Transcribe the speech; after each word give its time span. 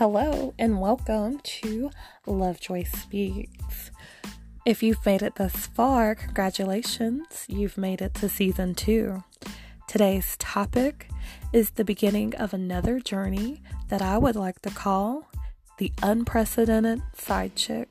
Hello, 0.00 0.54
and 0.58 0.80
welcome 0.80 1.40
to 1.40 1.90
Lovejoy 2.24 2.84
Speaks. 2.84 3.90
If 4.64 4.82
you've 4.82 5.04
made 5.04 5.20
it 5.20 5.34
thus 5.34 5.66
far, 5.66 6.14
congratulations, 6.14 7.44
you've 7.48 7.76
made 7.76 8.00
it 8.00 8.14
to 8.14 8.30
season 8.30 8.74
two. 8.74 9.22
Today's 9.86 10.38
topic 10.38 11.10
is 11.52 11.72
the 11.72 11.84
beginning 11.84 12.34
of 12.36 12.54
another 12.54 12.98
journey 12.98 13.60
that 13.88 14.00
I 14.00 14.16
would 14.16 14.36
like 14.36 14.62
to 14.62 14.70
call 14.70 15.28
the 15.76 15.92
unprecedented 16.02 17.02
side 17.14 17.54
chick. 17.54 17.90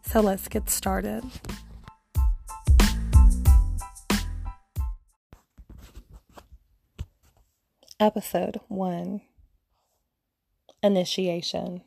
So 0.00 0.22
let's 0.22 0.48
get 0.48 0.70
started. 0.70 1.24
Episode 8.00 8.60
1 8.68 9.20
Initiation. 10.82 11.82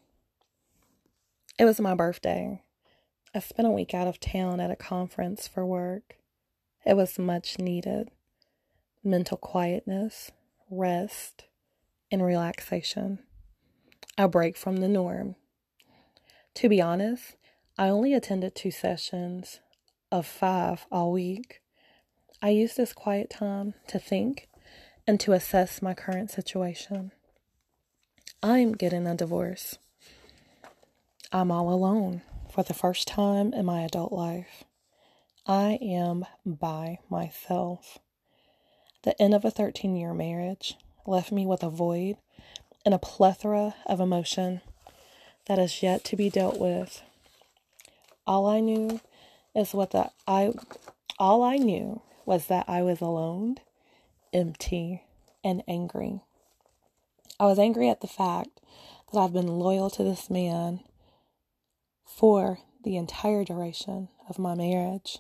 It 1.58 1.66
was 1.66 1.82
my 1.82 1.96
birthday. 1.96 2.62
I 3.34 3.40
spent 3.40 3.68
a 3.68 3.72
week 3.72 3.96
out 3.96 4.08
of 4.08 4.20
town 4.20 4.60
at 4.60 4.70
a 4.70 4.76
conference 4.76 5.48
for 5.48 5.66
work. 5.66 6.18
It 6.86 6.96
was 6.96 7.18
much 7.18 7.58
needed 7.58 8.12
mental 9.04 9.38
quietness, 9.38 10.32
rest, 10.70 11.46
and 12.12 12.24
relaxation. 12.24 13.18
A 14.16 14.28
break 14.28 14.56
from 14.56 14.78
the 14.78 14.88
norm. 14.88 15.38
To 16.56 16.70
be 16.70 16.80
honest, 16.80 17.36
I 17.80 17.90
only 17.90 18.14
attended 18.14 18.54
two 18.54 18.70
sessions 18.70 19.60
of 20.12 20.28
five 20.28 20.86
all 20.92 21.12
week. 21.12 21.62
I 22.44 22.50
used 22.50 22.78
this 22.78 22.94
quiet 22.94 23.32
time 23.32 23.74
to 23.88 23.98
think 23.98 24.50
and 25.08 25.20
to 25.20 25.34
assess 25.34 25.82
my 25.82 25.96
current 25.96 26.30
situation. 26.30 27.12
I'm 28.46 28.74
getting 28.74 29.08
a 29.08 29.16
divorce. 29.16 29.78
I'm 31.32 31.50
all 31.50 31.70
alone 31.70 32.24
for 32.52 32.62
the 32.62 32.74
first 32.74 33.08
time 33.08 33.54
in 33.54 33.64
my 33.64 33.84
adult 33.84 34.12
life. 34.12 34.66
I 35.48 35.80
am 35.82 36.26
by 36.46 37.00
myself. 37.10 38.00
The 39.04 39.20
end 39.22 39.34
of 39.34 39.46
a 39.46 39.50
13 39.50 39.96
year 39.96 40.14
marriage 40.14 40.76
left 41.08 41.32
me 41.32 41.46
with 41.46 41.64
a 41.64 41.70
void 41.70 42.18
and 42.86 42.94
a 42.94 43.00
plethora 43.00 43.76
of 43.86 44.02
emotion 44.02 44.60
that 45.46 45.58
is 45.58 45.82
yet 45.82 46.04
to 46.04 46.18
be 46.18 46.30
dealt 46.30 46.60
with. 46.60 47.02
All 48.28 48.46
I 48.46 48.60
knew 48.60 49.00
is 49.56 49.74
what 49.74 49.92
that 49.92 50.12
I 50.28 50.52
all 51.18 51.44
I 51.44 51.56
knew 51.56 52.02
was 52.26 52.48
that 52.48 52.66
I 52.68 52.82
was 52.82 53.00
alone, 53.00 53.56
empty, 54.34 55.04
and 55.46 55.64
angry. 55.66 56.20
I 57.40 57.46
was 57.46 57.60
angry 57.60 57.90
at 57.90 58.02
the 58.02 58.08
fact 58.08 58.62
that 59.12 59.20
I've 59.20 59.34
been 59.34 59.48
loyal 59.48 59.90
to 59.92 60.04
this 60.04 60.30
man 60.30 60.82
for 62.06 62.60
the 62.84 62.98
entire 62.98 63.44
duration 63.44 64.10
of 64.30 64.40
my 64.40 64.56
marriage. 64.56 65.20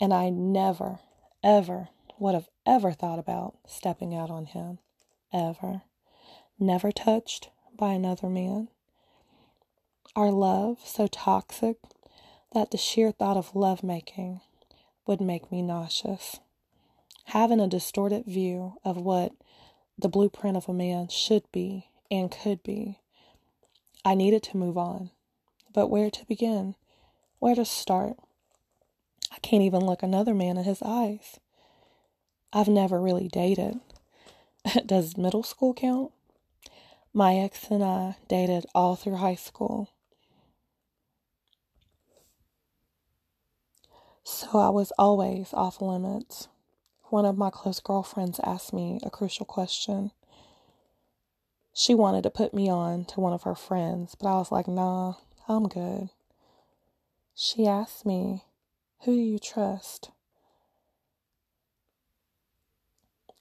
And 0.00 0.12
I 0.12 0.30
never, 0.30 1.00
ever 1.42 1.88
would 2.18 2.34
have 2.34 2.48
ever 2.64 2.92
thought 2.92 3.18
about 3.18 3.56
stepping 3.66 4.14
out 4.14 4.30
on 4.30 4.46
him. 4.46 4.78
Ever. 5.32 5.82
Never 6.58 6.92
touched 6.92 7.50
by 7.76 7.92
another 7.92 8.28
man. 8.28 8.68
Our 10.14 10.30
love 10.30 10.78
so 10.84 11.06
toxic 11.06 11.76
that 12.54 12.70
the 12.70 12.78
sheer 12.78 13.10
thought 13.10 13.36
of 13.36 13.54
lovemaking 13.54 14.40
would 15.06 15.20
make 15.20 15.50
me 15.50 15.62
nauseous. 15.62 16.40
Having 17.26 17.60
a 17.60 17.68
distorted 17.68 18.24
view 18.24 18.74
of 18.84 18.96
what 18.96 19.32
the 19.98 20.08
blueprint 20.08 20.56
of 20.56 20.68
a 20.68 20.74
man 20.74 21.08
should 21.08 21.50
be 21.52 21.88
and 22.10 22.30
could 22.30 22.62
be. 22.62 23.00
I 24.04 24.14
needed 24.14 24.42
to 24.44 24.56
move 24.56 24.76
on, 24.76 25.10
but 25.72 25.88
where 25.88 26.10
to 26.10 26.26
begin? 26.26 26.74
Where 27.38 27.54
to 27.54 27.64
start? 27.64 28.16
I 29.32 29.38
can't 29.40 29.62
even 29.62 29.84
look 29.84 30.02
another 30.02 30.34
man 30.34 30.56
in 30.56 30.64
his 30.64 30.82
eyes. 30.82 31.40
I've 32.52 32.68
never 32.68 33.00
really 33.00 33.28
dated. 33.28 33.80
Does 34.86 35.16
middle 35.16 35.42
school 35.42 35.74
count? 35.74 36.12
My 37.12 37.36
ex 37.36 37.70
and 37.70 37.82
I 37.82 38.16
dated 38.28 38.66
all 38.74 38.96
through 38.96 39.16
high 39.16 39.34
school. 39.34 39.90
So 44.22 44.58
I 44.58 44.68
was 44.68 44.92
always 44.98 45.52
off 45.52 45.80
limits 45.80 46.48
one 47.10 47.24
of 47.24 47.38
my 47.38 47.50
close 47.50 47.80
girlfriends 47.80 48.40
asked 48.42 48.72
me 48.72 48.98
a 49.02 49.10
crucial 49.10 49.46
question. 49.46 50.10
She 51.72 51.94
wanted 51.94 52.22
to 52.22 52.30
put 52.30 52.54
me 52.54 52.68
on 52.68 53.04
to 53.06 53.20
one 53.20 53.32
of 53.32 53.42
her 53.42 53.54
friends, 53.54 54.14
but 54.14 54.28
I 54.28 54.38
was 54.38 54.50
like, 54.50 54.66
nah, 54.66 55.14
I'm 55.48 55.68
good. 55.68 56.08
She 57.34 57.66
asked 57.66 58.06
me, 58.06 58.44
Who 59.04 59.12
do 59.12 59.20
you 59.20 59.38
trust? 59.38 60.10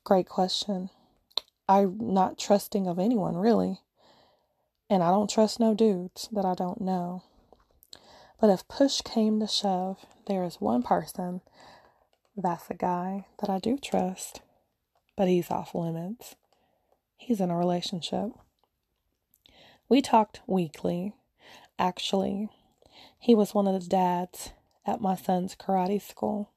Great 0.03 0.27
question. 0.27 0.89
I'm 1.67 1.97
not 1.99 2.37
trusting 2.37 2.87
of 2.87 2.99
anyone, 2.99 3.37
really. 3.37 3.79
And 4.89 5.01
I 5.01 5.09
don't 5.09 5.29
trust 5.29 5.59
no 5.59 5.73
dudes 5.73 6.29
that 6.31 6.45
I 6.45 6.53
don't 6.53 6.81
know. 6.81 7.23
But 8.39 8.49
if 8.49 8.67
push 8.67 9.01
came 9.01 9.39
to 9.39 9.47
shove, 9.47 10.05
there 10.27 10.43
is 10.43 10.61
one 10.61 10.83
person 10.83 11.41
that's 12.35 12.69
a 12.69 12.73
guy 12.73 13.25
that 13.39 13.49
I 13.49 13.59
do 13.59 13.77
trust, 13.77 14.41
but 15.15 15.27
he's 15.27 15.49
off 15.49 15.73
limits. 15.73 16.35
He's 17.17 17.39
in 17.39 17.49
a 17.49 17.57
relationship. 17.57 18.31
We 19.87 20.01
talked 20.01 20.41
weekly. 20.47 21.13
Actually, 21.79 22.49
he 23.17 23.35
was 23.35 23.53
one 23.53 23.67
of 23.67 23.81
the 23.81 23.87
dads 23.87 24.51
at 24.85 25.01
my 25.01 25.15
son's 25.15 25.55
karate 25.55 26.01
school. 26.01 26.51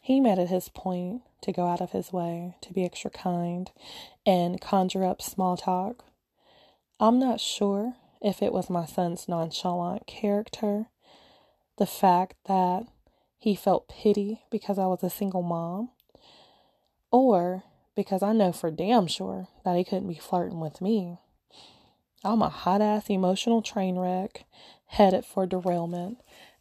He 0.00 0.20
made 0.20 0.38
it 0.38 0.48
his 0.48 0.68
point 0.68 1.22
to 1.42 1.52
go 1.52 1.66
out 1.66 1.80
of 1.80 1.92
his 1.92 2.12
way 2.12 2.56
to 2.62 2.72
be 2.72 2.84
extra 2.84 3.10
kind 3.10 3.70
and 4.26 4.60
conjure 4.60 5.04
up 5.04 5.22
small 5.22 5.56
talk. 5.56 6.04
I'm 6.98 7.18
not 7.18 7.40
sure 7.40 7.94
if 8.20 8.42
it 8.42 8.52
was 8.52 8.70
my 8.70 8.86
son's 8.86 9.28
nonchalant 9.28 10.06
character, 10.06 10.86
the 11.78 11.86
fact 11.86 12.34
that 12.46 12.86
he 13.42 13.56
felt 13.56 13.88
pity 13.88 14.40
because 14.52 14.78
I 14.78 14.86
was 14.86 15.02
a 15.02 15.10
single 15.10 15.42
mom, 15.42 15.90
or 17.10 17.64
because 17.96 18.22
I 18.22 18.32
know 18.32 18.52
for 18.52 18.70
damn 18.70 19.08
sure 19.08 19.48
that 19.64 19.76
he 19.76 19.82
couldn't 19.82 20.06
be 20.06 20.14
flirting 20.14 20.60
with 20.60 20.80
me. 20.80 21.18
I'm 22.22 22.40
a 22.40 22.48
hot 22.48 22.80
ass 22.80 23.10
emotional 23.10 23.60
train 23.60 23.98
wreck 23.98 24.44
headed 24.86 25.24
for 25.24 25.44
derailment 25.44 26.18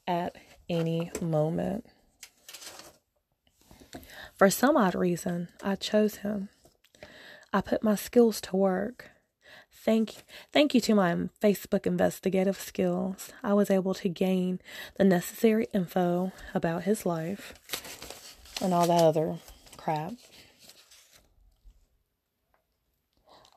at 0.07 0.35
any 0.67 1.11
moment. 1.21 1.85
For 4.35 4.49
some 4.49 4.75
odd 4.75 4.95
reason, 4.95 5.49
I 5.63 5.75
chose 5.75 6.15
him. 6.15 6.49
I 7.53 7.61
put 7.61 7.83
my 7.83 7.93
skills 7.93 8.41
to 8.41 8.55
work. 8.55 9.10
Thank, 9.83 10.13
thank 10.53 10.75
you 10.75 10.81
to 10.81 10.93
my 10.93 11.15
Facebook 11.41 11.87
investigative 11.87 12.59
skills, 12.59 13.31
I 13.41 13.55
was 13.55 13.71
able 13.71 13.95
to 13.95 14.09
gain 14.09 14.59
the 14.99 15.03
necessary 15.03 15.65
info 15.73 16.33
about 16.53 16.83
his 16.83 17.03
life 17.03 17.55
and 18.61 18.75
all 18.75 18.85
that 18.85 19.01
other 19.01 19.39
crap. 19.77 20.13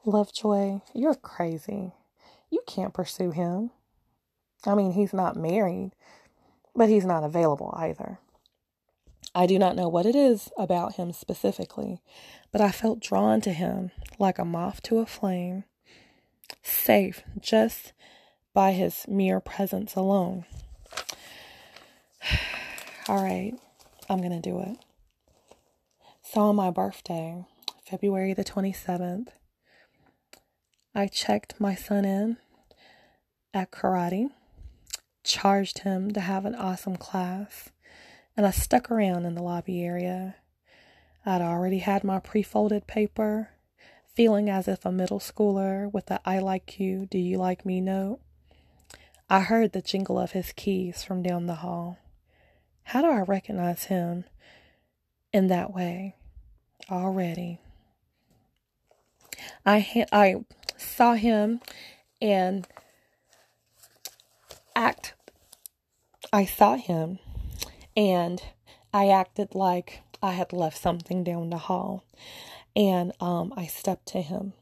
Lovejoy, 0.06 0.80
you're 0.94 1.14
crazy. 1.14 1.92
You 2.50 2.62
can't 2.66 2.94
pursue 2.94 3.30
him. 3.30 3.70
I 4.64 4.74
mean, 4.74 4.92
he's 4.92 5.12
not 5.12 5.36
married, 5.36 5.92
but 6.74 6.88
he's 6.88 7.04
not 7.04 7.22
available 7.22 7.74
either. 7.76 8.18
I 9.34 9.44
do 9.44 9.58
not 9.58 9.76
know 9.76 9.88
what 9.88 10.06
it 10.06 10.16
is 10.16 10.50
about 10.56 10.94
him 10.94 11.12
specifically, 11.12 12.00
but 12.50 12.62
I 12.62 12.70
felt 12.70 13.00
drawn 13.00 13.43
to 13.43 13.52
him 13.52 13.90
like 14.19 14.38
a 14.38 14.44
moth 14.46 14.81
to 14.84 15.00
a 15.00 15.06
flame 15.06 15.64
safe 16.62 17.22
just 17.40 17.92
by 18.52 18.72
his 18.72 19.06
mere 19.08 19.40
presence 19.40 19.94
alone. 19.94 20.44
All 23.08 23.22
right, 23.22 23.52
I'm 24.08 24.18
going 24.18 24.30
to 24.30 24.40
do 24.40 24.60
it. 24.60 24.78
So, 26.22 26.40
on 26.42 26.56
my 26.56 26.70
birthday, 26.70 27.44
February 27.84 28.32
the 28.32 28.44
27th, 28.44 29.28
I 30.94 31.06
checked 31.06 31.60
my 31.60 31.74
son 31.74 32.04
in 32.04 32.36
at 33.52 33.70
karate, 33.70 34.30
charged 35.22 35.80
him 35.80 36.12
to 36.12 36.20
have 36.20 36.44
an 36.44 36.54
awesome 36.54 36.96
class, 36.96 37.70
and 38.36 38.46
I 38.46 38.50
stuck 38.50 38.90
around 38.90 39.24
in 39.26 39.34
the 39.34 39.42
lobby 39.42 39.84
area. 39.84 40.36
I'd 41.26 41.40
already 41.40 41.78
had 41.78 42.04
my 42.04 42.18
pre 42.18 42.42
folded 42.42 42.86
paper 42.86 43.50
feeling 44.14 44.49
as 44.49 44.69
if 44.69 44.84
a 44.84 44.93
middle 44.93 45.19
schooler 45.19 45.93
with 45.93 46.11
a 46.11 46.20
I 46.25 46.38
like 46.38 46.78
you, 46.78 47.06
do 47.06 47.19
you 47.19 47.37
like 47.37 47.66
me 47.66 47.81
note. 47.81 48.20
I 49.28 49.40
heard 49.40 49.72
the 49.72 49.82
jingle 49.82 50.19
of 50.19 50.32
his 50.32 50.52
keys 50.52 51.02
from 51.02 51.22
down 51.22 51.46
the 51.46 51.56
hall. 51.56 51.99
How 52.84 53.02
do 53.02 53.08
I 53.08 53.20
recognize 53.22 53.84
him 53.84 54.25
in 55.32 55.49
that 55.49 55.75
way 55.75 56.14
already? 56.90 57.58
I 59.66 59.81
ha- 59.81 60.06
I 60.12 60.44
saw 60.76 61.14
him 61.14 61.61
and 62.20 62.69
act 64.76 65.14
I 66.32 66.44
saw 66.44 66.76
him 66.76 67.19
and 67.96 68.43
I 68.93 69.08
acted 69.08 69.55
like 69.55 70.02
I 70.22 70.32
had 70.32 70.52
left 70.52 70.76
something 70.81 71.25
down 71.25 71.50
the 71.50 71.58
hall 71.58 72.05
and 72.76 73.12
um, 73.21 73.53
I 73.56 73.67
stepped 73.67 74.06
to 74.09 74.23
him. 74.23 74.53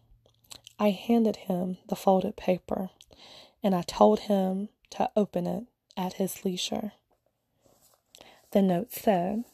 I 0.78 0.90
handed 0.90 1.36
him 1.36 1.78
the 1.88 1.96
folded 1.96 2.36
paper 2.36 2.90
and 3.62 3.74
I 3.74 3.82
told 3.82 4.20
him 4.20 4.68
to 4.90 5.10
open 5.16 5.46
it 5.46 5.64
at 5.96 6.14
his 6.14 6.44
leisure. 6.44 6.92
The 8.50 8.62
note 8.62 8.92
said, 8.92 9.44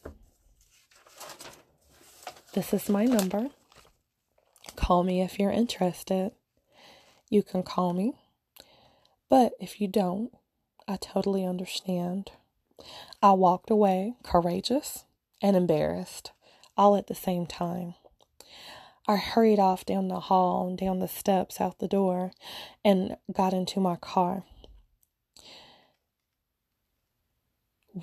This 2.54 2.72
is 2.72 2.88
my 2.88 3.04
number. 3.04 3.50
Call 4.74 5.04
me 5.04 5.20
if 5.20 5.38
you're 5.38 5.52
interested. 5.52 6.32
You 7.28 7.42
can 7.42 7.62
call 7.62 7.92
me. 7.92 8.14
But 9.28 9.52
if 9.60 9.80
you 9.80 9.86
don't, 9.88 10.32
I 10.86 10.96
totally 10.96 11.44
understand. 11.44 12.32
I 13.22 13.32
walked 13.32 13.70
away 13.70 14.14
courageous 14.22 15.04
and 15.42 15.56
embarrassed, 15.56 16.32
all 16.76 16.96
at 16.96 17.08
the 17.08 17.14
same 17.14 17.46
time. 17.46 17.94
I 19.08 19.16
hurried 19.16 19.58
off 19.58 19.84
down 19.84 20.08
the 20.08 20.20
hall 20.20 20.68
and 20.68 20.78
down 20.78 21.00
the 21.00 21.08
steps 21.08 21.60
out 21.60 21.78
the 21.78 21.88
door 21.88 22.32
and 22.84 23.16
got 23.32 23.52
into 23.52 23.80
my 23.80 23.96
car. 23.96 24.44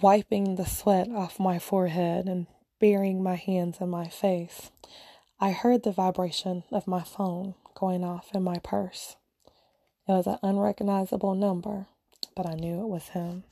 wiping 0.02 0.56
the 0.56 0.66
sweat 0.66 1.10
off 1.10 1.40
my 1.40 1.60
forehead 1.60 2.28
and 2.28 2.48
burying 2.80 3.22
my 3.24 3.36
hands 3.36 3.78
in 3.80 3.90
my 3.90 4.08
face, 4.08 4.72
I 5.40 5.52
heard 5.52 5.84
the 5.84 5.92
vibration 5.92 6.64
of 6.72 6.88
my 6.88 7.02
phone 7.02 7.56
going 7.76 8.04
off 8.04 8.30
in 8.34 8.44
my 8.44 8.58
purse. 8.60 9.16
It 10.08 10.12
was 10.12 10.28
an 10.28 10.40
unrecognizable 10.44 11.36
number, 11.36 11.88
but 12.36 12.46
I 12.46 12.54
knew 12.54 12.82
it 12.82 12.88
was 12.88 13.10
him. 13.10 13.44